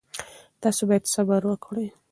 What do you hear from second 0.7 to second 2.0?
باید صبر وکړئ.